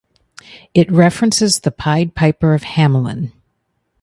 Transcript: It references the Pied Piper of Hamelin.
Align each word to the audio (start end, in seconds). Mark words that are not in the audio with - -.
It 0.73 0.91
references 0.91 1.59
the 1.59 1.69
Pied 1.69 2.15
Piper 2.15 2.55
of 2.55 2.63
Hamelin. 2.63 3.31